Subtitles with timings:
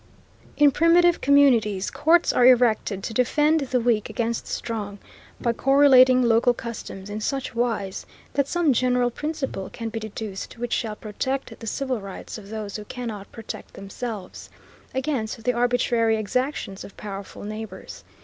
[0.57, 4.97] In primitive communities courts are erected to defend the weak against the strong,
[5.39, 10.73] by correlating local customs in such wise that some general principle can be deduced which
[10.73, 14.49] shall protect the civil rights of those who cannot protect themselves,
[14.95, 18.03] against the arbitrary exactions of powerful neighbors.